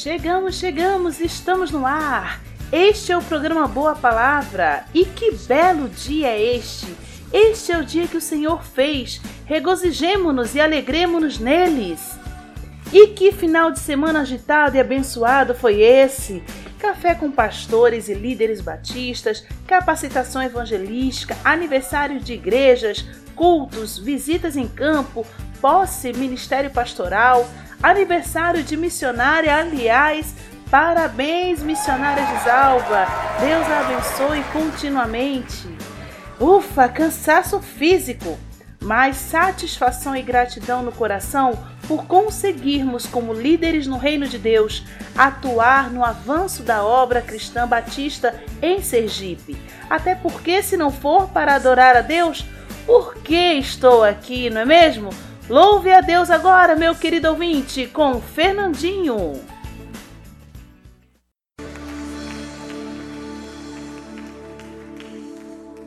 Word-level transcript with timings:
Chegamos, 0.00 0.54
chegamos, 0.54 1.20
estamos 1.20 1.70
no 1.70 1.84
ar. 1.84 2.40
Este 2.72 3.12
é 3.12 3.18
o 3.18 3.22
programa 3.22 3.68
Boa 3.68 3.94
Palavra. 3.94 4.86
E 4.94 5.04
que 5.04 5.30
belo 5.46 5.90
dia 5.90 6.28
é 6.28 6.56
este! 6.56 6.86
Este 7.30 7.72
é 7.72 7.76
o 7.76 7.84
dia 7.84 8.08
que 8.08 8.16
o 8.16 8.20
Senhor 8.20 8.64
fez. 8.64 9.20
Regozijemo-nos 9.44 10.54
e 10.54 10.60
alegremo-nos 10.60 11.38
neles. 11.38 12.18
E 12.90 13.08
que 13.08 13.30
final 13.30 13.70
de 13.70 13.78
semana 13.78 14.22
agitado 14.22 14.74
e 14.74 14.80
abençoado 14.80 15.54
foi 15.54 15.82
esse? 15.82 16.42
Café 16.78 17.14
com 17.14 17.30
pastores 17.30 18.08
e 18.08 18.14
líderes 18.14 18.62
batistas, 18.62 19.44
capacitação 19.66 20.42
evangelística, 20.42 21.36
aniversários 21.44 22.24
de 22.24 22.32
igrejas, 22.32 23.04
cultos, 23.36 23.98
visitas 23.98 24.56
em 24.56 24.66
campo, 24.66 25.26
posse, 25.60 26.10
ministério 26.14 26.70
pastoral, 26.70 27.46
aniversário 27.82 28.62
de 28.62 28.76
missionária, 28.76 29.56
aliás, 29.56 30.34
parabéns, 30.70 31.62
missionária 31.62 32.24
Gisalva. 32.26 33.06
Deus 33.40 33.66
a 33.68 33.80
abençoe 33.80 34.42
continuamente. 34.52 35.68
Ufa, 36.38 36.88
cansaço 36.88 37.60
físico, 37.60 38.38
mas 38.80 39.16
satisfação 39.16 40.16
e 40.16 40.22
gratidão 40.22 40.82
no 40.82 40.92
coração 40.92 41.58
por 41.86 42.06
conseguirmos, 42.06 43.04
como 43.04 43.34
líderes 43.34 43.86
no 43.86 43.98
reino 43.98 44.26
de 44.28 44.38
Deus, 44.38 44.84
atuar 45.16 45.90
no 45.90 46.04
avanço 46.04 46.62
da 46.62 46.84
obra 46.84 47.20
cristã 47.20 47.66
batista 47.66 48.40
em 48.62 48.80
Sergipe. 48.80 49.56
Até 49.88 50.14
porque, 50.14 50.62
se 50.62 50.76
não 50.76 50.92
for 50.92 51.28
para 51.30 51.56
adorar 51.56 51.96
a 51.96 52.00
Deus, 52.00 52.46
por 52.86 53.16
que 53.16 53.54
estou 53.54 54.04
aqui, 54.04 54.48
não 54.50 54.60
é 54.60 54.64
mesmo? 54.64 55.10
Louve 55.50 55.90
a 55.90 56.00
Deus 56.00 56.30
agora, 56.30 56.76
meu 56.76 56.94
querido 56.94 57.28
ouvinte, 57.28 57.88
com 57.88 58.20
Fernandinho. 58.20 59.32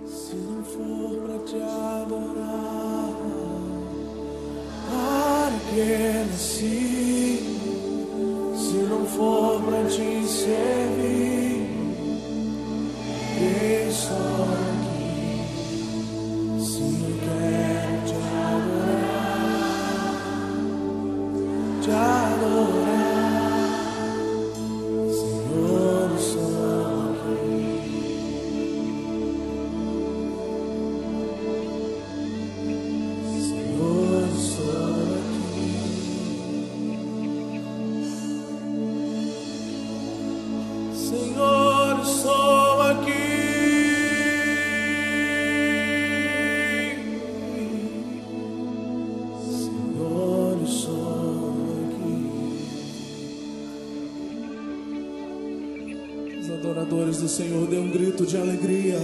Se 0.06 0.36
não 0.36 0.62
for 0.66 1.16
pra 1.22 1.40
te 1.46 1.56
adorar, 1.56 3.14
para 4.90 5.58
que 5.70 6.26
nasci? 6.30 7.58
Se 8.58 8.78
não 8.90 9.06
for 9.06 9.62
pra 9.64 9.86
te 9.86 10.28
servir, 10.28 11.70
quem 13.40 13.90
sou? 13.94 14.53
Senhor, 57.34 57.66
dê 57.66 57.80
um 57.80 57.90
grito 57.90 58.28
de 58.28 58.38
alegria. 58.38 59.00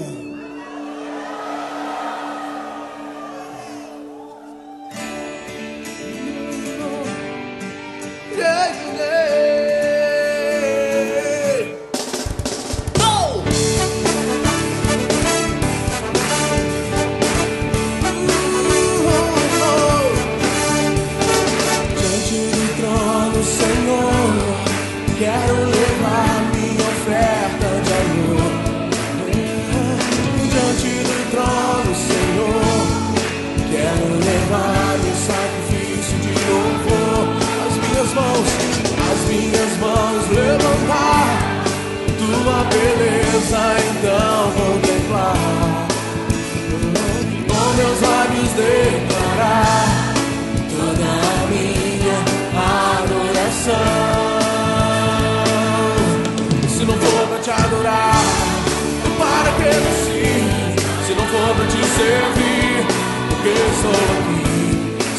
servir, 62.00 62.86
porque 63.30 63.50
eu 63.50 63.70
sou 63.82 64.00
aqui. 64.16 64.40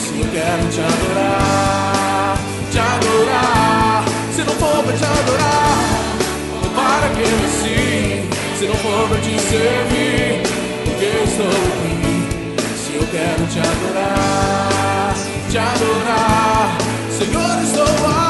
Se 0.00 0.20
eu 0.20 0.26
quero 0.32 0.64
te 0.72 0.80
adorar, 0.80 2.38
te 2.72 2.78
adorar. 2.78 4.04
Se 4.34 4.44
não 4.44 4.54
for 4.54 4.82
pra 4.84 4.96
te 4.96 5.04
adorar, 5.04 5.78
para 6.74 7.08
que 7.16 7.26
me 7.38 7.48
sim. 7.60 8.28
Se 8.58 8.66
não 8.66 8.74
for 8.76 9.08
pra 9.08 9.18
te 9.18 9.38
servir, 9.38 10.42
porque 10.84 11.04
eu 11.04 11.26
sou 11.36 11.54
aqui. 11.68 12.16
Se 12.82 12.94
eu 12.94 13.06
quero 13.12 13.46
te 13.52 13.58
adorar, 13.58 15.14
te 15.50 15.58
adorar. 15.58 16.78
Senhor, 17.18 17.62
estou 17.62 18.08
lá. 18.08 18.29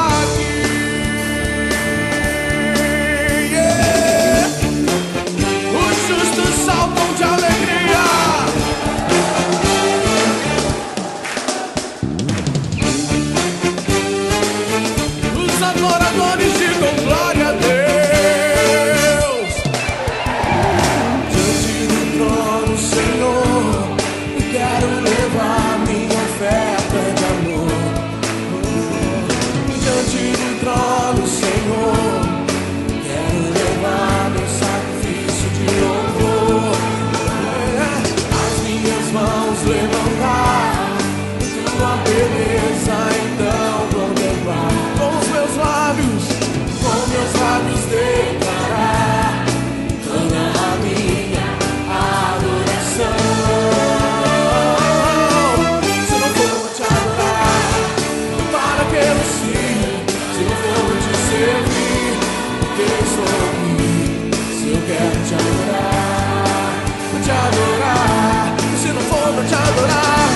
servir, 61.41 62.13
porque 62.59 62.85
sou 63.13 63.25
ruim. 63.51 64.31
Se 64.57 64.67
eu 64.69 64.81
quero 64.85 65.17
te 65.27 65.33
adorar, 65.33 66.85
vou 67.11 67.21
te 67.21 67.31
adorar. 67.31 68.55
Se 68.81 68.89
não 68.89 69.01
for, 69.01 69.45
te 69.47 69.55
adorar. 69.55 70.29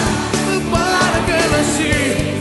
Para 0.71 1.19
que 1.27 1.37
nasci. 1.51 2.34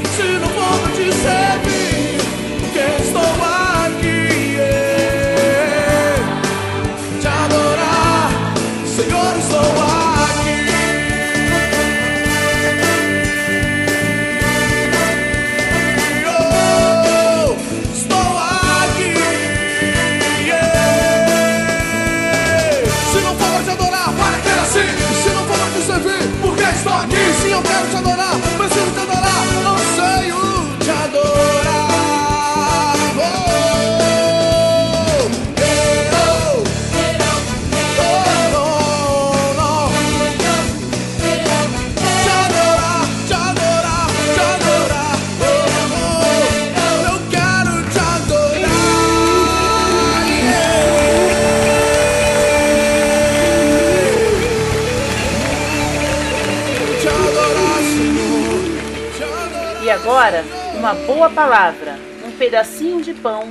Agora 60.25 60.43
uma 60.79 60.95
boa 60.95 61.29
palavra, 61.29 61.99
um 62.27 62.31
pedacinho 62.39 63.03
de 63.03 63.13
pão 63.13 63.43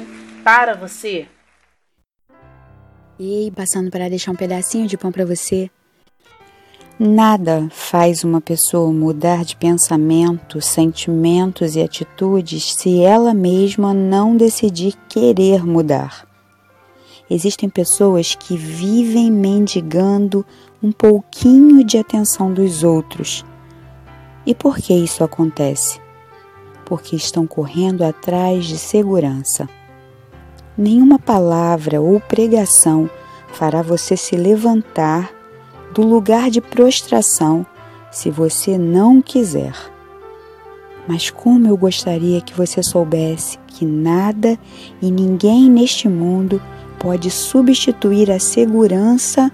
para 0.44 0.74
você. 0.74 1.28
Ei, 3.20 3.52
passando 3.52 3.92
para 3.92 4.10
deixar 4.10 4.32
um 4.32 4.36
pedacinho 4.36 4.88
de 4.88 4.98
pão 4.98 5.12
para 5.12 5.24
você. 5.24 5.70
Nada 6.98 7.68
faz 7.70 8.24
uma 8.24 8.42
pessoa 8.42 8.92
mudar 8.92 9.46
de 9.46 9.56
pensamento, 9.56 10.60
sentimentos 10.62 11.76
e 11.76 11.82
atitudes 11.82 12.74
se 12.74 13.04
ela 13.04 13.36
mesma 13.36 13.94
não 13.94 14.36
decidir 14.36 14.96
querer 15.08 15.64
mudar. 15.64 16.28
Existem 17.30 17.70
pessoas 17.70 18.34
que 18.34 18.58
vivem 18.58 19.32
mendigando 19.32 20.44
um 20.82 20.92
pouquinho 20.92 21.84
de 21.84 22.00
atenção 22.00 22.52
dos 22.52 22.84
outros. 22.84 23.46
E 24.44 24.56
por 24.56 24.78
que 24.78 24.94
isso 24.94 25.24
acontece? 25.24 26.03
Porque 26.86 27.16
estão 27.16 27.46
correndo 27.48 28.04
atrás 28.04 28.66
de 28.66 28.78
segurança. 28.78 29.68
Nenhuma 30.78 31.20
palavra 31.20 32.02
ou 32.02 32.20
pregação 32.20 33.10
fará 33.54 33.82
você 33.82 34.18
se 34.18 34.36
levantar 34.36 35.32
do 35.94 36.02
lugar 36.02 36.50
de 36.50 36.60
prostração 36.60 37.66
se 38.12 38.30
você 38.30 38.78
não 38.78 39.22
quiser. 39.22 39.76
Mas 41.08 41.30
como 41.30 41.68
eu 41.68 41.78
gostaria 41.78 42.42
que 42.42 42.54
você 42.54 42.82
soubesse 42.82 43.60
que 43.68 43.86
nada 43.86 44.58
e 45.02 45.12
ninguém 45.12 45.70
neste 45.70 46.08
mundo 46.08 46.62
pode 47.00 47.30
substituir 47.30 48.32
a 48.32 48.40
segurança 48.40 49.52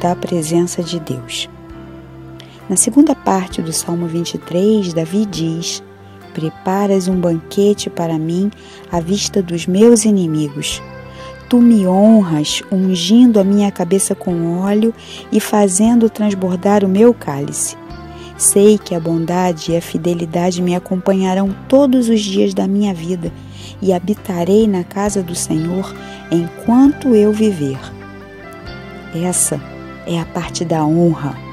da 0.00 0.16
presença 0.16 0.82
de 0.82 0.98
Deus. 0.98 1.48
Na 2.68 2.76
segunda 2.76 3.14
parte 3.14 3.62
do 3.62 3.72
Salmo 3.72 4.06
23, 4.06 4.92
Davi 4.92 5.26
diz: 5.26 5.82
preparas 6.38 7.08
um 7.08 7.16
banquete 7.20 7.90
para 7.90 8.16
mim 8.16 8.48
à 8.92 9.00
vista 9.00 9.42
dos 9.42 9.66
meus 9.66 10.04
inimigos. 10.04 10.80
Tu 11.48 11.60
me 11.60 11.84
honras, 11.84 12.62
ungindo 12.70 13.40
a 13.40 13.44
minha 13.44 13.72
cabeça 13.72 14.14
com 14.14 14.60
óleo 14.60 14.94
e 15.32 15.40
fazendo 15.40 16.08
transbordar 16.08 16.84
o 16.84 16.88
meu 16.88 17.12
cálice. 17.12 17.76
Sei 18.36 18.78
que 18.78 18.94
a 18.94 19.00
bondade 19.00 19.72
e 19.72 19.76
a 19.76 19.82
fidelidade 19.82 20.62
me 20.62 20.76
acompanharão 20.76 21.52
todos 21.68 22.08
os 22.08 22.20
dias 22.20 22.54
da 22.54 22.68
minha 22.68 22.94
vida 22.94 23.32
e 23.82 23.92
habitarei 23.92 24.68
na 24.68 24.84
casa 24.84 25.24
do 25.24 25.34
Senhor 25.34 25.92
enquanto 26.30 27.16
eu 27.16 27.32
viver. 27.32 27.80
Essa 29.12 29.60
é 30.06 30.20
a 30.20 30.24
parte 30.24 30.64
da 30.64 30.84
honra 30.84 31.47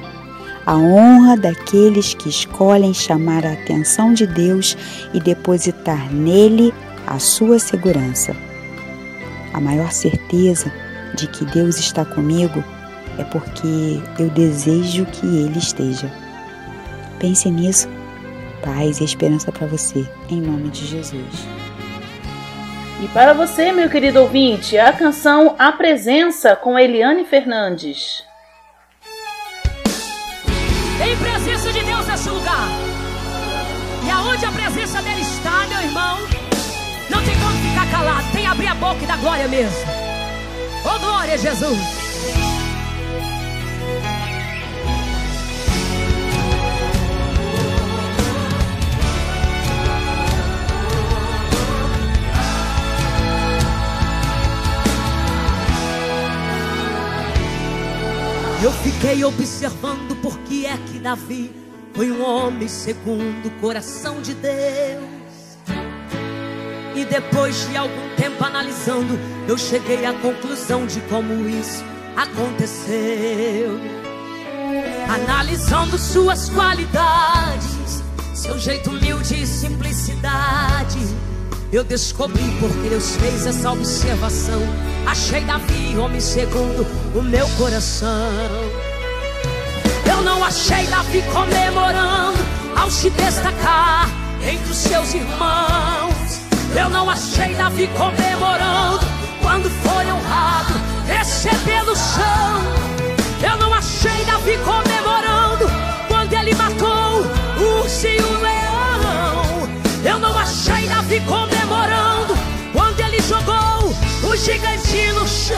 a 0.66 0.76
honra 0.76 1.38
daqueles 1.38 2.14
que 2.14 2.28
escolhem 2.28 2.94
chamar 2.94 3.46
a 3.46 3.54
atenção 3.54 4.14
de 4.14 4.26
Deus 4.26 4.76
e 5.14 5.20
depositar 5.20 6.12
nele 6.12 6.74
a 7.06 7.20
sua 7.20 7.60
segurança. 7.60 8.36
A 9.54 9.62
maior 9.62 9.92
certeza 9.92 10.72
de 11.14 11.28
que 11.28 11.46
Deus 11.46 11.78
está 11.78 12.04
comigo 12.04 12.64
é 13.18 13.24
porque 13.24 14.02
eu 14.20 14.30
desejo 14.30 15.06
que 15.06 15.26
Ele 15.26 15.60
esteja. 15.60 16.12
Pense 17.20 17.50
nisso. 17.50 17.88
Paz 18.62 19.00
e 19.00 19.04
esperança 19.04 19.52
para 19.52 19.68
você, 19.68 20.06
em 20.30 20.42
nome 20.42 20.70
de 20.70 20.86
Jesus. 20.88 21.48
E 23.04 23.08
para 23.10 23.34
você, 23.34 23.72
meu 23.72 23.90
querido 23.90 24.22
ouvinte, 24.22 24.78
a 24.78 24.92
canção 24.92 25.56
A 25.60 25.72
Presença 25.72 26.56
com 26.56 26.80
Eliane 26.80 27.24
Fernandes. 27.26 28.24
Presença 31.20 31.72
de 31.72 31.84
Deus 31.84 32.06
nesse 32.08 32.30
lugar. 32.30 32.68
E 34.06 34.10
aonde 34.10 34.46
a 34.46 34.52
presença 34.52 35.02
dele 35.02 35.22
está, 35.22 35.66
meu 35.68 35.82
irmão, 35.82 36.20
não 37.10 37.24
tem 37.24 37.36
como 37.40 37.58
ficar 37.70 37.90
calado. 37.90 38.32
Tem 38.32 38.42
que 38.42 38.48
abrir 38.48 38.68
a 38.68 38.76
boca 38.76 39.04
e 39.04 39.08
dar 39.08 39.18
glória 39.18 39.48
mesmo. 39.48 39.78
Oh, 40.86 41.00
glória, 41.00 41.38
Jesus. 41.38 42.05
Eu 58.66 58.72
fiquei 58.72 59.24
observando 59.24 60.20
porque 60.24 60.66
é 60.66 60.76
que 60.88 60.98
Davi 60.98 61.54
foi 61.94 62.10
um 62.10 62.26
homem 62.26 62.68
segundo 62.68 63.46
o 63.46 63.52
coração 63.62 64.24
de 64.24 64.34
Deus. 64.34 65.06
E 66.96 67.06
depois 67.06 67.70
de 67.70 67.78
algum 67.78 68.16
tempo 68.16 68.44
analisando, 68.44 69.20
eu 69.48 69.56
cheguei 69.56 70.04
à 70.04 70.14
conclusão 70.14 70.88
de 70.88 71.00
como 71.02 71.48
isso 71.48 71.84
aconteceu. 72.18 73.80
Analisando 75.14 76.00
suas 76.00 76.50
qualidades, 76.50 78.04
seu 78.34 78.58
jeito 78.58 78.90
humilde 78.90 79.44
e 79.44 79.46
simplicidade 79.46 80.98
eu 81.72 81.84
descobri 81.84 82.44
porque 82.60 82.90
Deus 82.90 83.16
fez 83.18 83.46
essa 83.46 83.72
observação. 83.72 84.62
Achei 85.06 85.42
Davi, 85.42 85.98
homem 85.98 86.20
segundo 86.20 86.86
o 87.14 87.22
meu 87.22 87.48
coração. 87.58 88.10
Eu 90.10 90.22
não 90.24 90.44
achei 90.44 90.86
Davi 90.88 91.24
comemorando 91.32 92.40
ao 92.76 92.90
se 92.90 93.10
destacar 93.12 94.10
entre 94.42 94.72
os 94.72 94.78
seus 94.78 95.14
irmãos. 95.14 96.42
Eu 96.76 96.90
não 96.90 97.10
achei 97.10 97.54
Davi 97.54 97.88
comemorando 97.96 99.06
quando 99.42 99.70
foi 99.70 100.12
honrado, 100.12 100.74
recebendo 101.08 101.92
o 101.92 101.96
chão. 101.96 102.64
Eu 103.42 103.58
não 103.58 103.74
achei 103.74 104.26
Davi 104.26 104.58
comemorando 104.58 105.66
quando 106.08 106.34
ele 106.34 106.54
matou 106.56 107.22
o 107.60 107.82
urso 107.82 108.08
e 108.08 108.18
o 108.18 108.42
leão. 108.42 109.70
Eu 110.04 110.20
não 110.20 110.38
achei 110.38 110.88
Davi 110.88 111.20
comemorando 111.22 111.55
gigante 114.38 115.12
no 115.14 115.28
chão. 115.28 115.56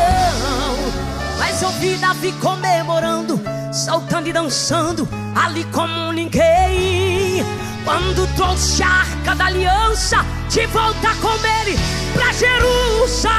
Mas 1.39 1.61
eu 1.61 1.69
vi 1.71 1.95
Davi 1.95 2.31
comemorando, 2.33 3.39
saltando 3.71 4.29
e 4.29 4.33
dançando, 4.33 5.07
ali 5.35 5.63
como 5.65 6.11
ninguém. 6.11 7.43
Quando 7.83 8.27
trouxe 8.35 8.83
a 8.83 8.87
arca 8.87 9.35
da 9.35 9.45
aliança, 9.45 10.17
de 10.49 10.65
volta 10.67 11.15
com 11.21 11.33
ele 11.61 11.77
pra 12.13 12.31
Jerusalém. 12.33 13.31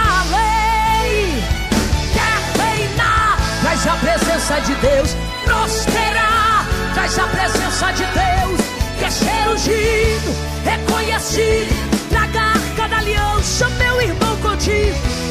Quer 2.13 2.63
reinar, 2.63 3.39
traz 3.61 3.87
a 3.87 3.97
presença 3.97 4.61
de 4.61 4.75
Deus, 4.77 5.17
prosperar, 5.45 6.67
traz 6.95 7.19
a 7.19 7.27
presença 7.29 7.93
de 7.93 8.05
Deus. 8.05 8.61
Quer 8.99 9.13
ser 9.13 9.49
ungido, 9.49 10.35
reconhecido, 10.65 12.09
traga 12.09 12.41
a 12.41 12.53
arca 12.53 12.89
da 12.89 12.99
aliança, 12.99 13.69
meu 13.71 14.01
irmão 14.01 14.37
contigo 14.39 15.28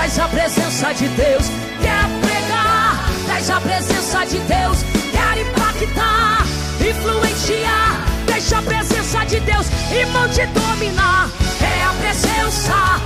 traz 0.00 0.18
a 0.18 0.28
presença 0.28 0.94
de 0.94 1.08
Deus. 1.08 1.46
Quer 1.82 2.08
pregar, 2.22 3.04
traz 3.26 3.50
a 3.50 3.60
presença 3.60 4.24
de 4.24 4.38
Deus. 4.38 4.78
Quer 5.12 5.42
impactar, 5.42 6.46
influenciar, 6.80 8.00
deixa 8.24 8.58
a 8.58 8.62
presença 8.62 9.24
de 9.26 9.40
Deus 9.40 9.66
e 9.92 10.06
mão 10.06 10.26
te 10.30 10.46
dominar. 10.46 11.28
É 11.60 11.84
a 11.84 11.92
presença, 12.00 12.98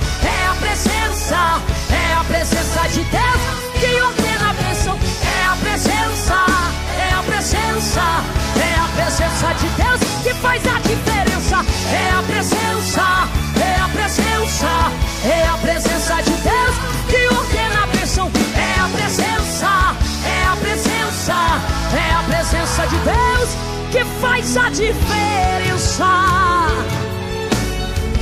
de 22.87 22.97
Deus 22.97 23.49
que 23.91 24.03
faz 24.21 24.57
a 24.57 24.69
diferença. 24.69 26.05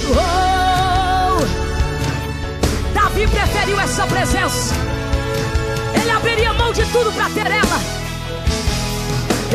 Oh, 0.09 1.43
Davi 2.93 3.27
preferiu 3.27 3.79
essa 3.79 4.05
presença. 4.07 4.75
Ele 5.99 6.11
abriria 6.11 6.53
mão 6.53 6.71
de 6.71 6.85
tudo 6.87 7.11
para 7.11 7.29
ter 7.29 7.47
ela. 7.47 7.79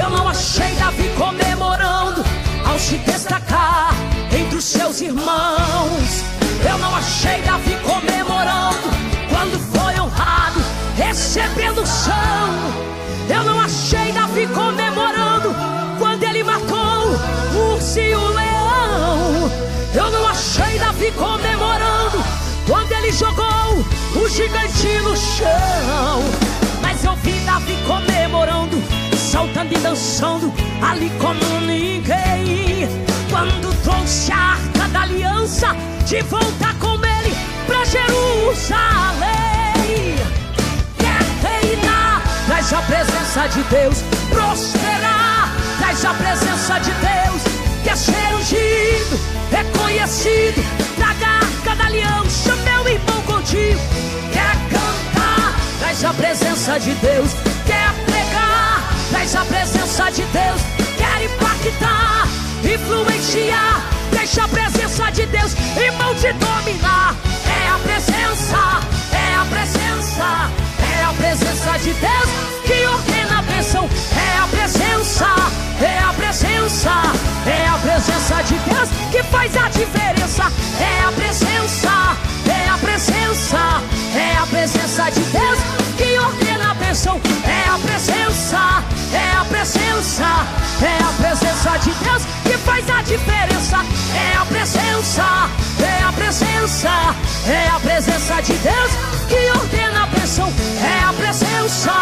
Eu 0.00 0.10
não 0.10 0.28
achei 0.28 0.74
Davi 0.76 1.10
comemorando 1.16 2.24
ao 2.64 2.78
se 2.78 2.98
destacar 2.98 3.94
entre 4.32 4.58
os 4.58 4.64
seus 4.64 5.00
irmãos. 5.00 6.24
Eu 6.68 6.78
não 6.78 6.94
achei 6.94 7.42
Davi 7.42 7.76
comemorando 7.84 8.88
quando 9.28 9.58
foi 9.72 10.00
honrado, 10.00 10.60
recebendo 10.96 11.86
chão. 11.86 12.88
Eu 13.28 13.44
não 13.44 13.60
achei 13.60 14.07
comemorando 21.12 22.22
quando 22.66 22.92
ele 22.92 23.10
jogou 23.12 23.84
o 24.14 24.28
gigante 24.28 24.88
no 25.02 25.16
chão. 25.16 26.22
Mas 26.82 27.04
eu 27.04 27.14
vi 27.16 27.32
Davi 27.40 27.76
comemorando, 27.86 28.82
saltando 29.16 29.72
e 29.74 29.78
dançando 29.78 30.52
ali 30.82 31.10
como 31.18 31.60
ninguém. 31.60 32.88
Quando 33.30 33.74
trouxe 33.82 34.32
a 34.32 34.36
arca 34.36 34.88
da 34.92 35.02
aliança 35.02 35.74
de 36.04 36.22
volta 36.22 36.74
com 36.80 36.94
ele 36.94 37.34
pra 37.66 37.84
Jerusalém. 37.84 39.28
Quer 40.98 41.48
reinar, 41.48 42.22
traz 42.46 42.72
a 42.72 42.82
presença 42.82 43.48
de 43.48 43.62
Deus, 43.64 44.02
prosperar, 44.30 45.52
traz 45.78 46.04
a 46.04 46.14
presença 46.14 46.78
de 46.78 46.90
Deus. 46.90 47.42
Quer 47.84 47.96
ser 47.96 48.34
ungido, 48.34 49.18
reconhecido, 49.50 50.62
da 51.74 51.86
aliança, 51.86 52.56
meu 52.56 52.88
irmão 52.88 53.22
contigo. 53.22 53.80
Quer 54.32 54.54
cantar, 54.70 55.54
traz 55.78 56.04
a 56.04 56.12
presença 56.14 56.78
de 56.78 56.92
Deus. 56.94 57.30
Quer 57.66 57.92
pregar, 58.04 58.82
traz 59.10 59.34
a 59.34 59.44
presença 59.44 60.10
de 60.10 60.22
Deus. 60.22 60.60
Quer 60.96 61.24
impactar, 61.24 62.28
influenciar, 62.64 63.82
deixa 64.10 64.44
a 64.44 64.48
presença 64.48 65.10
de 65.10 65.26
Deus, 65.26 65.52
irmão, 65.76 66.14
te 66.14 66.32
dominar. 66.32 67.14
É 67.46 67.68
a 67.68 67.78
presença, 67.78 68.80
é 69.12 69.34
a 69.34 69.44
presença, 69.44 70.50
é 70.98 71.04
a 71.04 71.12
presença 71.12 71.78
de 71.78 71.92
Deus 71.94 72.48
que 72.66 72.86
ordena 72.86 73.38
a 73.38 73.42
bênção. 73.42 73.88
É 74.16 74.38
a 74.38 74.46
presença, 74.48 74.97
diferença. 93.84 93.94
É 94.14 94.36
a 94.36 94.44
presença, 94.44 95.50
é 95.80 96.02
a 96.02 96.12
presença, 96.12 96.90
é 97.46 97.68
a 97.68 97.80
presença 97.80 98.40
de 98.42 98.52
Deus 98.54 98.90
que 99.28 99.58
ordena 99.58 100.04
a 100.04 100.06
bênção. 100.06 100.52
É 100.82 101.04
a 101.04 101.12
presença, 101.12 101.92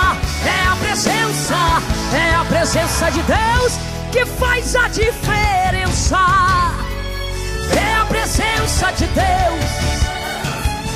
é 0.45 0.68
a 0.68 0.76
presença, 0.76 1.83
é 2.14 2.35
a 2.35 2.45
presença 2.45 3.11
de 3.11 3.23
Deus 3.23 3.73
que 4.12 4.25
faz 4.25 4.76
a 4.76 4.88
diferença. 4.88 6.18
É 7.75 8.00
a 8.00 8.06
presença 8.06 8.92
de 8.92 9.06
Deus, 9.06 9.64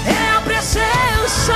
é 0.06 0.36
a 0.36 0.40
presença, 0.40 1.54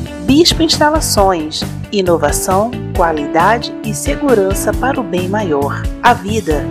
Bispo 0.25 0.63
Instalações. 0.63 1.61
Inovação, 1.91 2.71
qualidade 2.95 3.75
e 3.83 3.93
segurança 3.93 4.71
para 4.71 4.97
o 4.99 5.03
bem 5.03 5.27
maior, 5.27 5.83
a 6.01 6.13
vida. 6.13 6.65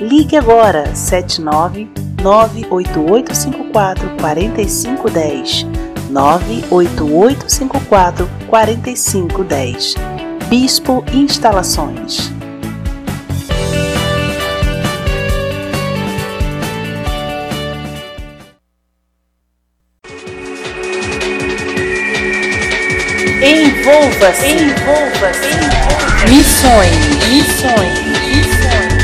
Ligue 0.00 0.36
agora 0.36 0.94
79 0.94 1.90
98854 2.22 4.16
4510 4.20 5.66
98854 6.10 8.28
4510 8.48 9.94
Bispo 10.48 11.04
Instalações 11.12 12.39
Envolva-se, 24.00 24.46
envolva-se, 24.46 25.46
envolva 25.46 26.24
Missões, 26.30 26.90
missões, 27.28 27.98
missões. 28.30 29.00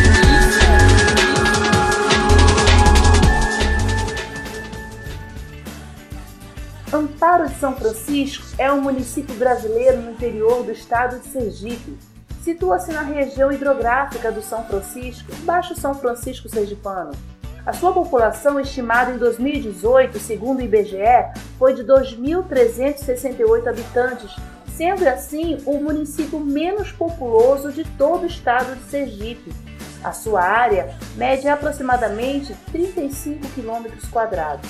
Amparo 6.91 7.47
de 7.47 7.55
São 7.57 7.77
Francisco 7.77 8.47
é 8.57 8.73
um 8.73 8.81
município 8.81 9.35
brasileiro 9.35 10.01
no 10.01 10.13
interior 10.13 10.63
do 10.63 10.73
estado 10.73 11.19
de 11.19 11.27
Sergipe. 11.27 11.99
Situa-se 12.43 12.91
na 12.91 13.03
região 13.03 13.53
hidrográfica 13.53 14.33
do 14.33 14.41
São 14.41 14.65
Francisco, 14.65 15.31
Baixo 15.43 15.79
São 15.79 15.93
Francisco 15.95 16.49
Sergipano. 16.49 17.11
A 17.67 17.75
sua 17.75 17.93
população, 17.93 18.59
estimada 18.59 19.11
em 19.11 19.19
2018, 19.19 20.19
segundo 20.21 20.61
o 20.61 20.63
IBGE, 20.63 21.27
foi 21.59 21.75
de 21.75 21.85
2.368 21.85 23.67
habitantes, 23.67 24.35
sendo 24.77 25.09
assim 25.09 25.59
o 25.65 25.79
município 25.79 26.39
menos 26.39 26.93
populoso 26.93 27.73
de 27.73 27.83
todo 27.83 28.25
o 28.25 28.27
estado 28.27 28.77
de 28.77 28.85
Sergipe. 28.91 29.53
A 30.05 30.13
sua 30.13 30.43
área 30.43 30.95
mede 31.17 31.49
aproximadamente 31.49 32.55
35 32.71 33.49
quilômetros 33.55 34.07
quadrados. 34.09 34.69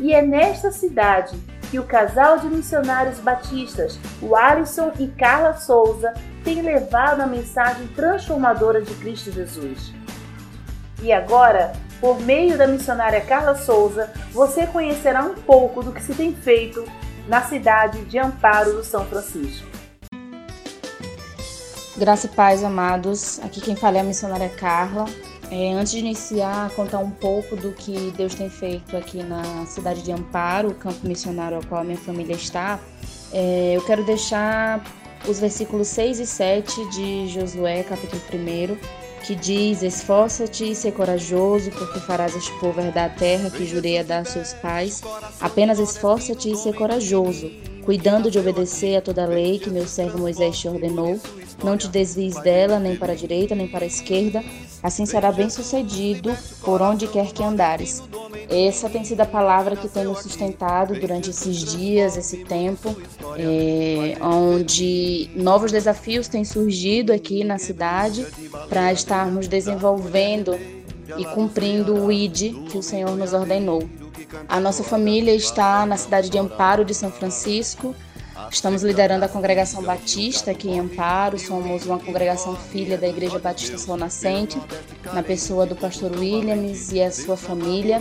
E 0.00 0.14
é 0.14 0.22
nesta 0.22 0.70
cidade 0.70 1.36
que 1.70 1.78
o 1.78 1.84
casal 1.84 2.38
de 2.38 2.46
missionários 2.46 3.18
batistas, 3.18 3.98
o 4.22 4.36
Alisson 4.36 4.92
e 4.98 5.08
Carla 5.08 5.54
Souza, 5.54 6.14
tem 6.44 6.62
levado 6.62 7.20
a 7.20 7.26
mensagem 7.26 7.88
transformadora 7.88 8.80
de 8.80 8.94
Cristo 8.94 9.32
Jesus. 9.32 9.92
E 11.02 11.12
agora, 11.12 11.72
por 12.00 12.20
meio 12.20 12.56
da 12.56 12.68
missionária 12.68 13.20
Carla 13.20 13.56
Souza, 13.56 14.12
você 14.32 14.66
conhecerá 14.66 15.24
um 15.24 15.34
pouco 15.34 15.82
do 15.82 15.92
que 15.92 16.02
se 16.02 16.14
tem 16.14 16.32
feito 16.32 16.84
na 17.26 17.42
cidade 17.42 18.04
de 18.04 18.18
Amparo 18.18 18.74
do 18.74 18.84
São 18.84 19.04
Francisco. 19.06 19.66
Graça 21.96 22.26
e 22.26 22.30
paz, 22.30 22.64
amados. 22.64 23.38
Aqui 23.40 23.60
quem 23.60 23.76
fala 23.76 23.98
é 23.98 24.00
a 24.00 24.04
missionária 24.04 24.48
Carla. 24.48 25.04
É, 25.50 25.72
antes 25.72 25.92
de 25.92 25.98
iniciar, 25.98 26.70
contar 26.70 26.98
um 26.98 27.10
pouco 27.10 27.54
do 27.54 27.72
que 27.72 28.12
Deus 28.16 28.34
tem 28.34 28.50
feito 28.50 28.96
aqui 28.96 29.22
na 29.22 29.64
cidade 29.66 30.02
de 30.02 30.10
Amparo, 30.10 30.70
o 30.70 30.74
campo 30.74 31.06
missionário 31.06 31.58
ao 31.58 31.64
qual 31.64 31.82
a 31.82 31.84
minha 31.84 31.98
família 31.98 32.34
está, 32.34 32.80
é, 33.32 33.74
eu 33.76 33.82
quero 33.84 34.02
deixar 34.04 34.82
os 35.28 35.38
versículos 35.38 35.88
6 35.88 36.20
e 36.20 36.26
7 36.26 36.90
de 36.90 37.28
Josué, 37.28 37.82
capítulo 37.82 38.20
1, 38.32 39.03
que 39.24 39.34
diz: 39.34 39.82
Esforça-te 39.82 40.70
e 40.70 40.74
ser 40.74 40.92
corajoso, 40.92 41.70
porque 41.70 42.00
farás 42.00 42.36
este 42.36 42.52
povo 42.60 42.80
herdar 42.80 43.06
a 43.06 43.14
terra 43.14 43.50
que 43.50 43.66
jurei 43.66 43.98
a 43.98 44.02
dar 44.02 44.20
a 44.20 44.24
seus 44.24 44.52
pais. 44.54 45.02
Apenas 45.40 45.78
esforça-te 45.78 46.50
e 46.50 46.56
ser 46.56 46.74
corajoso, 46.74 47.50
cuidando 47.84 48.30
de 48.30 48.38
obedecer 48.38 48.96
a 48.96 49.02
toda 49.02 49.24
a 49.24 49.26
lei 49.26 49.58
que 49.58 49.70
meu 49.70 49.86
servo 49.86 50.18
Moisés 50.18 50.58
te 50.58 50.68
ordenou. 50.68 51.18
Não 51.62 51.76
te 51.76 51.88
desvies 51.88 52.34
dela, 52.42 52.78
nem 52.78 52.96
para 52.96 53.12
a 53.12 53.16
direita, 53.16 53.54
nem 53.54 53.68
para 53.68 53.84
a 53.84 53.88
esquerda, 53.88 54.44
assim 54.82 55.06
será 55.06 55.32
bem 55.32 55.48
sucedido 55.48 56.36
por 56.62 56.82
onde 56.82 57.06
quer 57.06 57.32
que 57.32 57.42
andares. 57.42 58.02
Essa 58.48 58.88
tem 58.88 59.04
sido 59.04 59.20
a 59.20 59.26
palavra 59.26 59.76
que 59.76 59.88
tem 59.88 60.04
nos 60.04 60.20
sustentado 60.20 60.98
durante 60.98 61.30
esses 61.30 61.56
dias, 61.56 62.16
esse 62.16 62.44
tempo, 62.44 62.94
é, 63.36 64.16
onde 64.22 65.30
novos 65.34 65.72
desafios 65.72 66.28
têm 66.28 66.44
surgido 66.44 67.12
aqui 67.12 67.44
na 67.44 67.58
cidade 67.58 68.26
para 68.68 68.92
estarmos 68.92 69.48
desenvolvendo 69.48 70.58
e 71.18 71.24
cumprindo 71.26 71.94
o 71.94 72.10
ID 72.10 72.68
que 72.70 72.78
o 72.78 72.82
Senhor 72.82 73.16
nos 73.16 73.32
ordenou. 73.32 73.82
A 74.48 74.60
nossa 74.60 74.82
família 74.82 75.34
está 75.34 75.86
na 75.86 75.96
cidade 75.96 76.30
de 76.30 76.38
Amparo 76.38 76.84
de 76.84 76.94
São 76.94 77.10
Francisco. 77.10 77.94
Estamos 78.54 78.84
liderando 78.84 79.24
a 79.24 79.28
congregação 79.28 79.82
Batista 79.82 80.52
aqui 80.52 80.70
em 80.70 80.78
Amparo. 80.78 81.36
Somos 81.40 81.84
uma 81.86 81.98
congregação 81.98 82.54
filha 82.54 82.96
da 82.96 83.08
Igreja 83.08 83.36
Batista 83.36 83.76
Sol 83.76 83.96
Nascente, 83.96 84.56
na 85.12 85.24
pessoa 85.24 85.66
do 85.66 85.74
pastor 85.74 86.12
Williams 86.16 86.92
e 86.92 87.02
a 87.02 87.10
sua 87.10 87.36
família. 87.36 88.00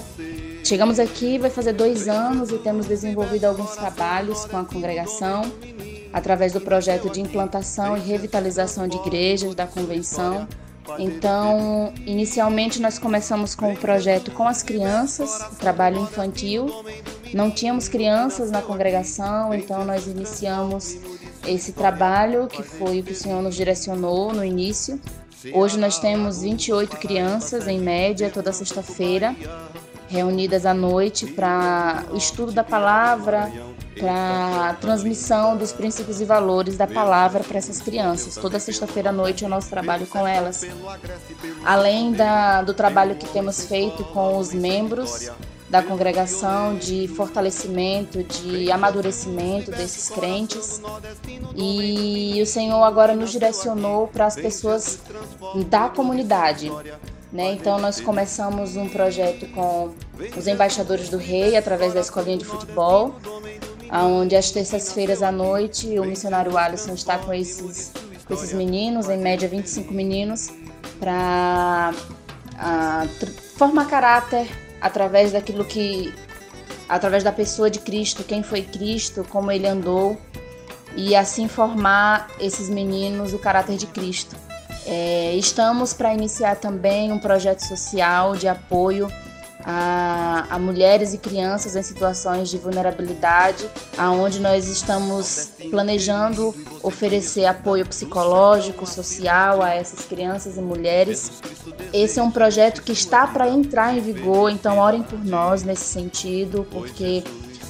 Chegamos 0.63 0.99
aqui, 0.99 1.39
vai 1.39 1.49
fazer 1.49 1.73
dois 1.73 2.07
anos 2.07 2.51
e 2.51 2.59
temos 2.59 2.85
desenvolvido 2.85 3.45
alguns 3.45 3.71
trabalhos 3.71 4.45
com 4.45 4.55
a 4.55 4.63
congregação 4.63 5.41
através 6.13 6.53
do 6.53 6.61
projeto 6.61 7.09
de 7.09 7.19
implantação 7.19 7.97
e 7.97 7.99
revitalização 7.99 8.87
de 8.87 8.95
igrejas 8.97 9.55
da 9.55 9.65
convenção. 9.65 10.47
Então, 10.99 11.91
inicialmente 12.05 12.79
nós 12.79 12.99
começamos 12.99 13.55
com 13.55 13.73
o 13.73 13.75
projeto 13.75 14.29
com 14.29 14.47
as 14.47 14.61
crianças, 14.61 15.49
trabalho 15.59 15.99
infantil. 15.99 16.67
Não 17.33 17.49
tínhamos 17.49 17.87
crianças 17.87 18.51
na 18.51 18.61
congregação, 18.61 19.53
então 19.53 19.83
nós 19.83 20.05
iniciamos 20.05 20.97
esse 21.47 21.73
trabalho 21.73 22.47
que 22.47 22.61
foi 22.61 22.99
o 22.99 23.03
que 23.03 23.13
o 23.13 23.15
Senhor 23.15 23.41
nos 23.41 23.55
direcionou 23.55 24.31
no 24.31 24.45
início. 24.45 24.99
Hoje 25.51 25.77
nós 25.77 25.97
temos 25.97 26.41
28 26.41 26.95
crianças 26.97 27.67
em 27.67 27.79
média 27.79 28.29
toda 28.29 28.53
sexta-feira 28.53 29.35
reunidas 30.07 30.63
à 30.63 30.75
noite 30.75 31.25
para 31.25 32.05
o 32.11 32.17
estudo 32.17 32.51
da 32.51 32.63
palavra, 32.63 33.51
para 33.99 34.69
a 34.69 34.73
transmissão 34.75 35.57
dos 35.57 35.73
princípios 35.73 36.21
e 36.21 36.25
valores 36.25 36.77
da 36.77 36.85
palavra 36.85 37.43
para 37.43 37.57
essas 37.57 37.81
crianças. 37.81 38.35
Toda 38.35 38.59
sexta-feira 38.59 39.09
à 39.09 39.11
noite 39.11 39.43
é 39.43 39.47
o 39.47 39.49
nosso 39.49 39.69
trabalho 39.71 40.05
com 40.05 40.27
elas. 40.27 40.61
Além 41.65 42.11
da, 42.11 42.61
do 42.61 42.75
trabalho 42.75 43.15
que 43.15 43.27
temos 43.29 43.65
feito 43.65 44.03
com 44.05 44.37
os 44.37 44.53
membros 44.53 45.31
da 45.73 45.81
congregação 45.81 46.75
de 46.75 47.07
fortalecimento, 47.07 48.23
de 48.23 48.71
amadurecimento 48.71 49.71
desses 49.71 50.07
crentes. 50.07 50.79
E 51.55 52.39
o 52.39 52.45
Senhor 52.45 52.83
agora 52.83 53.15
nos 53.15 53.31
direcionou 53.31 54.07
para 54.07 54.27
as 54.27 54.35
pessoas 54.35 54.99
da 55.67 55.89
comunidade, 55.89 56.71
né? 57.31 57.53
Então 57.53 57.79
nós 57.79 57.99
começamos 57.99 58.75
um 58.75 58.87
projeto 58.87 59.47
com 59.47 59.91
os 60.37 60.45
embaixadores 60.45 61.09
do 61.09 61.17
rei 61.17 61.57
através 61.57 61.91
da 61.91 62.01
escolinha 62.01 62.37
de 62.37 62.45
futebol, 62.45 63.15
onde 63.91 64.35
às 64.35 64.51
terças-feiras 64.51 65.23
à 65.23 65.31
noite 65.31 65.87
o 65.97 66.05
missionário 66.05 66.55
Alisson 66.55 66.93
está 66.93 67.17
com 67.17 67.33
esses, 67.33 67.91
com 68.27 68.33
esses 68.35 68.53
meninos, 68.53 69.09
em 69.09 69.17
média 69.17 69.49
25 69.49 69.91
meninos, 69.91 70.51
para 70.99 71.95
formar 73.57 73.87
caráter 73.87 74.47
através 74.83 75.31
daquilo 75.31 75.63
que 75.63 76.13
através 76.89 77.23
da 77.23 77.31
pessoa 77.31 77.69
de 77.69 77.79
Cristo, 77.79 78.23
quem 78.23 78.43
foi 78.43 78.61
Cristo, 78.61 79.25
como 79.29 79.49
ele 79.49 79.65
andou 79.65 80.17
e 80.95 81.15
assim 81.15 81.47
formar 81.47 82.27
esses 82.39 82.69
meninos 82.69 83.33
o 83.33 83.39
caráter 83.39 83.77
de 83.77 83.87
Cristo. 83.87 84.35
É, 84.85 85.33
estamos 85.35 85.93
para 85.93 86.13
iniciar 86.13 86.57
também 86.57 87.11
um 87.13 87.17
projeto 87.17 87.61
social 87.61 88.35
de 88.35 88.49
apoio 88.49 89.07
a, 89.63 90.45
a, 90.49 90.59
mulheres 90.59 91.13
e 91.13 91.17
crianças 91.17 91.75
em 91.75 91.83
situações 91.83 92.49
de 92.49 92.57
vulnerabilidade, 92.57 93.69
aonde 93.97 94.39
nós 94.39 94.67
estamos 94.67 95.51
planejando 95.69 96.53
oferecer 96.81 97.45
apoio 97.45 97.85
psicológico, 97.85 98.85
social 98.85 99.61
a 99.61 99.73
essas 99.73 100.05
crianças 100.05 100.57
e 100.57 100.61
mulheres. 100.61 101.41
Esse 101.93 102.19
é 102.19 102.23
um 102.23 102.31
projeto 102.31 102.81
que 102.81 102.91
está 102.91 103.25
para 103.27 103.47
entrar 103.47 103.95
em 103.95 104.01
vigor, 104.01 104.49
então 104.49 104.77
orem 104.77 105.03
por 105.03 105.23
nós 105.23 105.63
nesse 105.63 105.85
sentido, 105.85 106.67
porque 106.71 107.23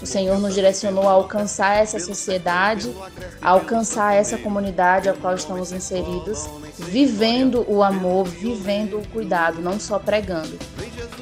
o 0.03 0.05
Senhor 0.05 0.37
nos 0.37 0.53
direcionou 0.53 1.07
a 1.07 1.13
alcançar 1.13 1.81
essa 1.81 1.97
sociedade, 1.97 2.93
a 3.41 3.51
alcançar 3.51 4.13
essa 4.15 4.37
comunidade 4.37 5.07
a 5.07 5.13
qual 5.13 5.33
estamos 5.33 5.71
inseridos, 5.71 6.49
vivendo 6.77 7.65
o 7.69 7.81
amor, 7.81 8.25
vivendo 8.25 8.99
o 8.99 9.07
cuidado, 9.07 9.61
não 9.61 9.79
só 9.79 9.97
pregando. 9.97 10.59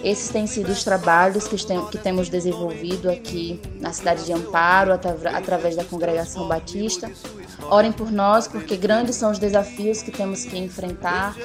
Esses 0.03 0.29
têm 0.29 0.47
sido 0.47 0.71
os 0.71 0.83
trabalhos 0.83 1.47
que, 1.47 1.63
tem, 1.65 1.85
que 1.87 1.97
temos 1.97 2.27
desenvolvido 2.27 3.09
aqui 3.09 3.59
na 3.79 3.93
cidade 3.93 4.25
de 4.25 4.33
Amparo, 4.33 4.91
através 4.93 5.75
da 5.75 5.83
Congregação 5.83 6.47
Batista. 6.47 7.11
Orem 7.69 7.91
por 7.91 8.11
nós, 8.11 8.47
porque 8.47 8.75
grandes 8.75 9.15
são 9.15 9.31
os 9.31 9.37
desafios 9.37 10.01
que 10.01 10.11
temos 10.11 10.43
que 10.43 10.57
enfrentar, 10.57 11.35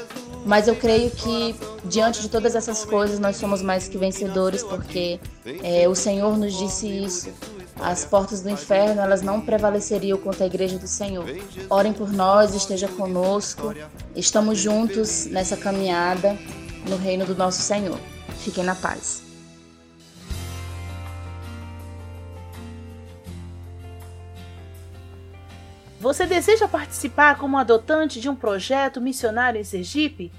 mas 0.44 0.68
eu 0.68 0.76
creio 0.76 1.10
que 1.10 1.54
diante 1.84 2.22
de 2.22 2.28
todas 2.28 2.54
essas 2.54 2.84
coisas 2.84 3.18
nós 3.18 3.36
somos 3.36 3.60
mais 3.60 3.88
que 3.88 3.98
vencedores, 3.98 4.62
porque 4.62 5.20
é, 5.62 5.86
o 5.86 5.94
Senhor 5.94 6.38
nos 6.38 6.56
disse 6.56 6.88
isso. 6.88 7.28
As 7.78 8.06
portas 8.06 8.40
do 8.40 8.48
inferno 8.48 9.02
elas 9.02 9.20
não 9.20 9.38
prevaleceriam 9.40 10.16
contra 10.16 10.44
a 10.44 10.46
igreja 10.46 10.78
do 10.78 10.86
Senhor. 10.86 11.26
Orem 11.68 11.92
por 11.92 12.10
nós, 12.10 12.54
esteja 12.54 12.88
conosco. 12.88 13.74
Estamos 14.14 14.58
juntos 14.58 15.26
nessa 15.26 15.58
caminhada 15.58 16.38
no 16.88 16.96
reino 16.96 17.26
do 17.26 17.34
nosso 17.34 17.60
Senhor. 17.60 17.98
Fiquem 18.46 18.62
na 18.62 18.76
paz. 18.76 19.24
Você 25.98 26.26
deseja 26.26 26.68
participar 26.68 27.38
como 27.38 27.58
adotante 27.58 28.20
de 28.20 28.28
um 28.28 28.36
projeto 28.36 29.00
missionário 29.00 29.60
em 29.60 29.64
Sergipe? 29.64 30.30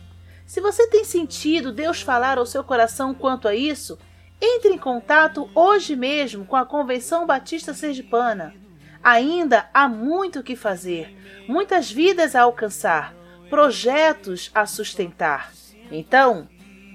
Se 0.45 0.61
você 0.61 0.87
tem 0.87 1.03
sentido 1.03 1.73
Deus 1.73 2.01
falar 2.01 2.37
ao 2.37 2.45
seu 2.45 2.63
coração 2.63 3.13
quanto 3.13 3.45
a 3.45 3.53
isso, 3.53 3.99
entre 4.41 4.69
em 4.69 4.77
contato 4.77 5.49
hoje 5.53 5.93
mesmo 5.93 6.45
com 6.45 6.55
a 6.55 6.65
Convenção 6.65 7.25
Batista 7.25 7.73
Sergipana. 7.73 8.55
Ainda 9.03 9.69
há 9.73 9.89
muito 9.89 10.39
o 10.39 10.43
que 10.43 10.55
fazer, 10.55 11.13
muitas 11.45 11.91
vidas 11.91 12.37
a 12.37 12.43
alcançar, 12.43 13.13
projetos 13.49 14.49
a 14.55 14.65
sustentar. 14.65 15.51
Então, 15.91 16.47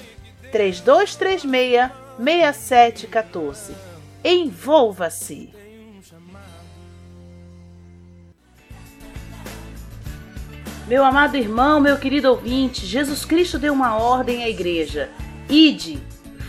3236 0.51 1.91
6714. 2.19 3.75
Envolva-se. 4.23 5.62
Meu 10.89 11.05
amado 11.05 11.37
irmão, 11.37 11.81
meu 11.81 11.97
querido 11.97 12.29
ouvinte, 12.29 12.85
Jesus 12.85 13.25
Cristo 13.25 13.57
deu 13.57 13.73
uma 13.73 13.97
ordem 13.97 14.43
à 14.43 14.49
igreja: 14.49 15.09
ide, 15.49 16.01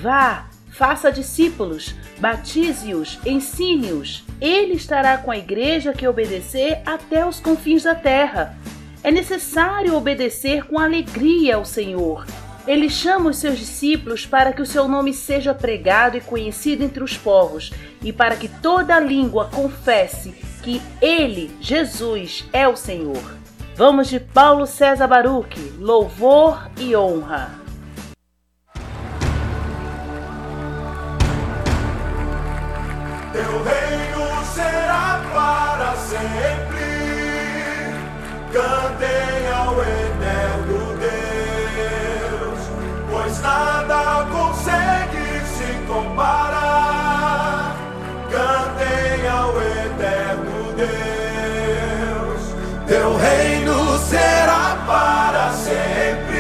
vá, 0.02 0.48
faça 0.72 1.12
discípulos, 1.12 1.94
batize-os, 2.20 3.20
ensine-os. 3.26 4.24
Ele 4.42 4.74
estará 4.74 5.18
com 5.18 5.30
a 5.30 5.38
igreja 5.38 5.94
que 5.94 6.08
obedecer 6.08 6.82
até 6.84 7.26
os 7.26 7.40
confins 7.40 7.84
da 7.84 7.94
terra. 7.94 8.58
É 9.04 9.12
necessário 9.12 9.96
obedecer 9.96 10.66
com 10.66 10.80
alegria 10.80 11.56
ao 11.56 11.66
Senhor. 11.66 12.26
Ele 12.66 12.90
chama 12.90 13.30
os 13.30 13.38
seus 13.38 13.60
discípulos 13.60 14.26
para 14.26 14.52
que 14.52 14.62
o 14.62 14.66
seu 14.66 14.88
nome 14.88 15.14
seja 15.14 15.54
pregado 15.54 16.18
e 16.18 16.22
conhecido 16.22 16.84
entre 16.84 17.04
os 17.04 17.16
povos, 17.16 17.72
e 18.02 18.12
para 18.12 18.36
que 18.36 18.48
toda 18.48 19.00
língua 19.00 19.50
confesse 19.54 20.32
que 20.64 20.82
Ele, 21.02 21.52
Jesus, 21.60 22.46
é 22.52 22.68
o 22.68 22.76
Senhor. 22.76 23.43
Vamos 23.76 24.08
de 24.08 24.20
Paulo 24.20 24.68
César 24.68 25.08
Baruch, 25.08 25.58
louvor 25.80 26.70
e 26.78 26.96
honra. 26.96 27.50
Teu 33.32 33.64
reino 33.64 34.46
será 34.54 35.24
para 35.34 35.96
sempre. 35.96 36.84
Cantem 38.54 39.52
ao 39.52 39.82
eterno 39.82 40.96
Deus, 41.00 42.60
pois 43.10 43.42
nada 43.42 44.28
consegue 44.32 45.42
se 45.48 45.74
comparar. 45.88 47.76
Cantem 48.30 49.28
ao 49.28 49.60
eterno 49.60 50.74
Deus. 50.78 51.23
Reino 53.18 53.98
será 54.00 54.78
para 54.88 55.52
sempre. 55.54 56.33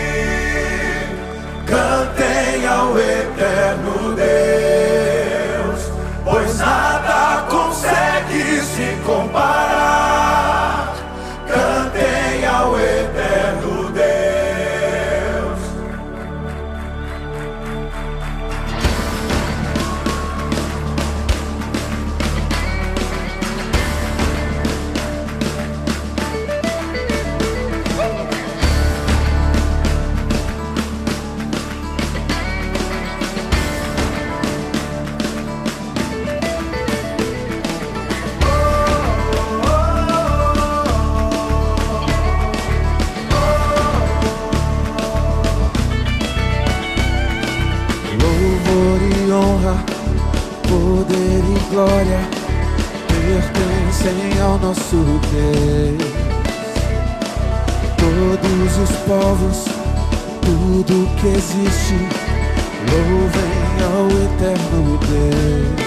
Eterno 64.43 64.97
Deus. 64.97 65.83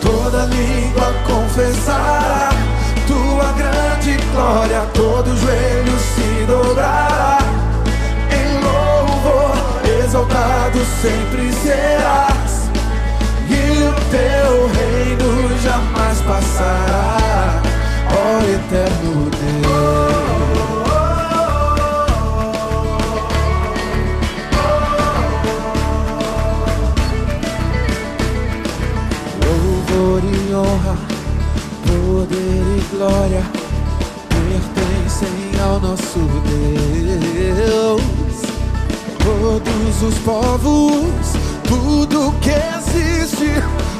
Toda 0.00 0.46
língua 0.46 1.12
confessará 1.26 2.50
tua 3.06 3.52
grande 3.52 4.16
glória, 4.32 4.86
todo 4.94 5.36
joelho 5.36 5.98
se 5.98 6.46
dobrará 6.46 7.38
em 8.30 8.48
louvor, 8.64 9.54
exaltado 10.02 10.78
sempre 11.02 11.52
serás, 11.52 12.70
e 13.48 13.82
o 13.82 13.92
teu 14.10 14.68
reino 14.68 15.30
jamais 15.62 16.18
passará, 16.22 17.60
ó 18.08 18.40
eterno 18.44 19.01
glória 33.02 33.42
pertencem 34.28 35.60
ao 35.60 35.80
nosso 35.80 36.20
Deus. 36.46 38.02
Todos 39.18 40.02
os 40.02 40.18
povos, 40.20 41.32
tudo 41.66 42.32
que 42.40 42.50
existe, 42.78 43.50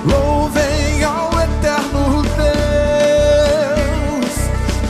louvem 0.04 1.02
ao 1.02 1.30
eterno 1.40 2.22
Deus. 2.36 2.62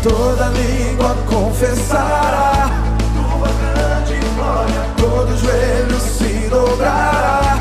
Toda 0.03 0.49
língua 0.49 1.17
confessará 1.27 2.71
tua 3.15 3.49
grande 3.49 4.21
glória, 4.35 4.83
todo 4.99 5.39
joelho 5.39 5.99
se 6.01 6.49
dobrará. 6.51 7.52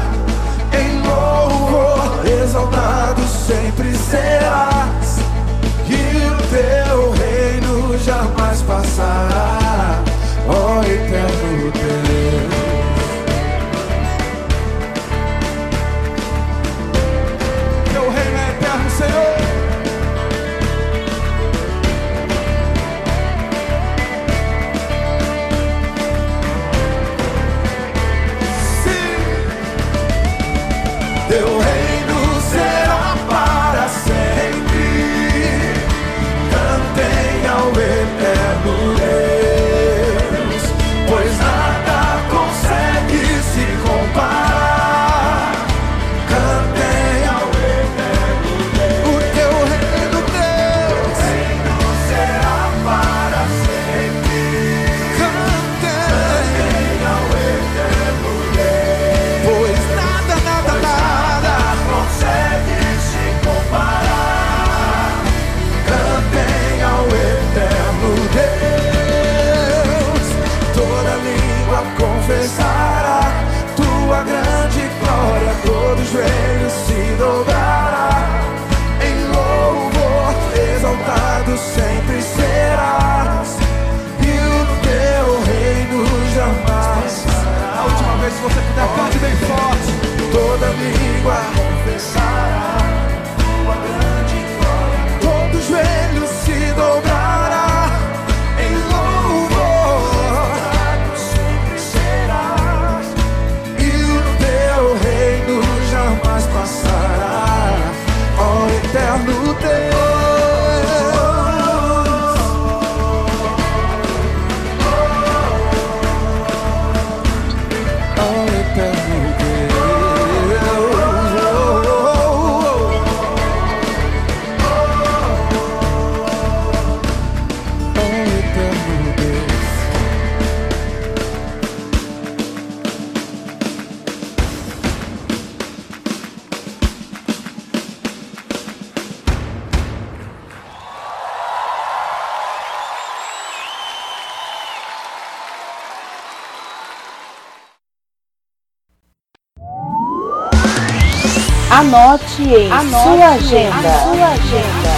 Anote 151.94 152.44
em 152.44 152.72
Anote 152.72 152.90
sua 152.90 153.28
agenda. 153.32 153.76
Sua 153.82 154.28
agenda. 154.28 154.92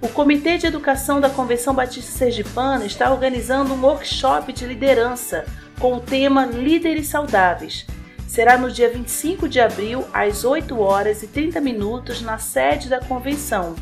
O 0.00 0.08
Comitê 0.08 0.56
de 0.56 0.66
Educação 0.66 1.20
da 1.20 1.28
Convenção 1.28 1.74
Batista 1.74 2.10
Sergipana 2.10 2.86
está 2.86 3.10
organizando 3.10 3.74
um 3.74 3.84
workshop 3.84 4.54
de 4.54 4.64
liderança 4.64 5.44
com 5.78 5.92
o 5.94 6.00
tema 6.00 6.46
Líderes 6.46 7.08
Saudáveis. 7.08 7.86
Será 8.26 8.56
no 8.56 8.70
dia 8.70 8.88
25 8.88 9.46
de 9.46 9.60
abril, 9.60 10.06
às 10.14 10.44
8 10.44 10.80
horas 10.80 11.22
e 11.22 11.26
30 11.26 11.60
minutos, 11.60 12.22
na 12.22 12.38
sede 12.38 12.88
da 12.88 12.98
convenção. 12.98 13.76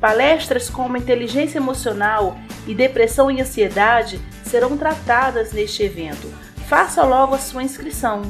Palestras 0.00 0.70
como 0.70 0.96
inteligência 0.96 1.58
emocional 1.58 2.38
e 2.66 2.74
depressão 2.74 3.30
e 3.30 3.40
ansiedade 3.40 4.20
serão 4.44 4.76
tratadas 4.76 5.52
neste 5.52 5.82
evento. 5.82 6.32
Faça 6.68 7.02
logo 7.02 7.34
a 7.34 7.38
sua 7.38 7.62
inscrição. 7.62 8.22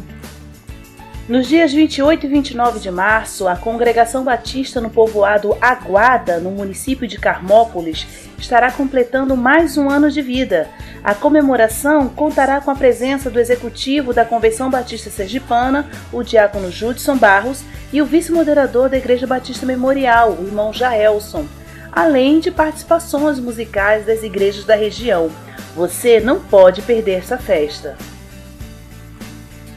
Nos 1.29 1.47
dias 1.47 1.75
28 1.75 2.25
e 2.25 2.29
29 2.31 2.81
de 2.81 2.91
março, 2.91 3.47
a 3.47 3.55
Congregação 3.55 4.25
Batista 4.25 4.81
no 4.81 4.89
povoado 4.89 5.55
Aguada, 5.61 6.39
no 6.39 6.51
município 6.51 7.07
de 7.07 7.19
Carmópolis, 7.19 8.07
estará 8.39 8.73
completando 8.73 9.37
mais 9.37 9.77
um 9.77 9.91
ano 9.91 10.11
de 10.11 10.23
vida. 10.23 10.71
A 11.05 11.15
comemoração 11.15 12.09
contará 12.09 12.63
com 12.63 12.71
a 12.71 12.75
presença 12.75 13.29
do 13.29 13.39
executivo 13.39 14.15
da 14.15 14.25
Convenção 14.25 14.71
Batista 14.71 15.11
Sergipana, 15.11 15.87
o 16.11 16.23
diácono 16.23 16.73
Judson 16.73 17.19
Barros, 17.19 17.63
e 17.93 18.01
o 18.01 18.07
vice-moderador 18.07 18.89
da 18.89 18.97
Igreja 18.97 19.27
Batista 19.27 19.67
Memorial, 19.67 20.33
o 20.33 20.47
irmão 20.47 20.73
Jaelson, 20.73 21.47
além 21.99 22.39
de 22.39 22.53
participações 22.53 23.41
musicais 23.41 24.07
das 24.07 24.23
igrejas 24.23 24.65
da 24.65 24.77
região. 24.77 25.33
Você 25.75 26.21
não 26.21 26.39
pode 26.39 26.81
perder 26.83 27.19
essa 27.19 27.37
festa. 27.37 27.97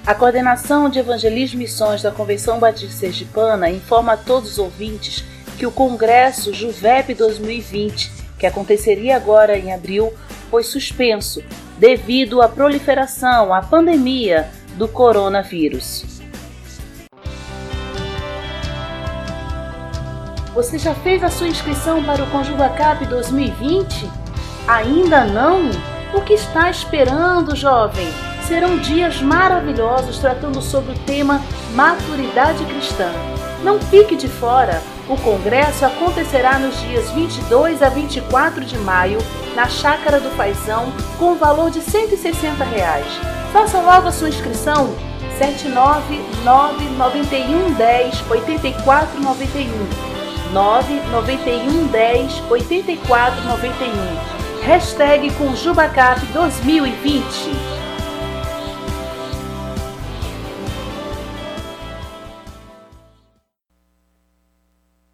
A 0.05 0.13
Coordenação 0.13 0.87
de 0.87 0.99
Evangelismo 0.99 1.55
e 1.55 1.63
Missões 1.63 2.03
da 2.03 2.11
Convenção 2.11 2.59
Batista 2.59 2.95
Sergipana 2.95 3.71
informa 3.71 4.13
a 4.13 4.17
todos 4.17 4.51
os 4.51 4.59
ouvintes 4.59 5.25
que 5.57 5.65
o 5.65 5.71
Congresso 5.71 6.53
Juvep 6.53 7.11
2020, 7.15 8.11
que 8.37 8.45
aconteceria 8.45 9.15
agora 9.15 9.57
em 9.57 9.73
abril, 9.73 10.13
foi 10.51 10.61
suspenso 10.61 11.43
devido 11.79 12.39
à 12.39 12.47
proliferação, 12.47 13.51
à 13.51 13.63
pandemia 13.63 14.47
do 14.77 14.87
coronavírus. 14.87 16.10
Você 20.53 20.77
já 20.77 20.93
fez 20.93 21.23
a 21.23 21.29
sua 21.29 21.47
inscrição 21.47 22.03
para 22.03 22.23
o 22.23 22.27
Conjuga 22.27 22.69
Cap 22.69 23.05
2020? 23.05 24.09
Ainda 24.67 25.25
não? 25.25 25.69
O 26.13 26.21
que 26.21 26.33
está 26.33 26.69
esperando, 26.69 27.55
jovem? 27.55 28.07
serão 28.51 28.77
dias 28.77 29.21
maravilhosos 29.21 30.19
tratando 30.19 30.61
sobre 30.61 30.91
o 30.91 30.99
tema 31.05 31.41
Maturidade 31.73 32.65
Cristã. 32.65 33.09
Não 33.63 33.79
fique 33.79 34.17
de 34.17 34.27
fora! 34.27 34.81
O 35.07 35.15
congresso 35.15 35.85
acontecerá 35.85 36.59
nos 36.59 36.77
dias 36.81 37.09
22 37.11 37.81
a 37.81 37.87
24 37.87 38.65
de 38.65 38.77
maio 38.77 39.19
na 39.55 39.69
Chácara 39.69 40.19
do 40.19 40.29
Paisão 40.35 40.91
com 41.17 41.35
valor 41.35 41.71
de 41.71 41.79
160 41.79 42.61
reais. 42.65 43.07
Faça 43.53 43.79
logo 43.79 44.09
a 44.09 44.11
sua 44.11 44.27
inscrição 44.27 44.93
79991 45.37 47.73
10 47.73 48.23
8491 48.29 50.10
991 50.51 51.87
10 51.87 52.43
8491 52.49 54.63
Hashtag 54.63 55.31
Conjubacap 55.35 56.19
2020 56.33 57.81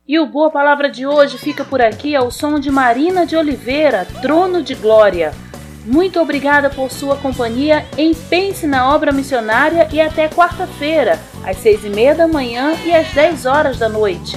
E 0.07 0.19
o 0.19 0.25
Boa 0.25 0.49
Palavra 0.49 0.89
de 0.89 1.05
hoje 1.05 1.37
fica 1.37 1.63
por 1.63 1.81
aqui 1.81 2.15
ao 2.15 2.31
som 2.31 2.59
de 2.59 2.71
Marina 2.71 3.25
de 3.25 3.35
Oliveira, 3.35 4.07
Trono 4.21 4.63
de 4.63 4.73
Glória. 4.73 5.33
Muito 5.85 6.19
obrigada 6.19 6.69
por 6.69 6.89
sua 6.89 7.17
companhia. 7.17 7.85
Pense 8.29 8.65
na 8.65 8.91
obra 8.91 9.11
missionária 9.11 9.87
e 9.91 10.01
até 10.01 10.29
quarta-feira, 10.29 11.19
às 11.45 11.57
seis 11.57 11.85
e 11.85 11.89
meia 11.89 12.15
da 12.15 12.27
manhã 12.27 12.73
e 12.85 12.95
às 12.95 13.13
dez 13.13 13.45
horas 13.45 13.77
da 13.77 13.87
noite. 13.87 14.35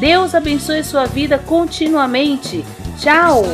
Deus 0.00 0.34
abençoe 0.34 0.82
sua 0.82 1.04
vida 1.04 1.38
continuamente. 1.38 2.64
Tchau! 2.98 3.44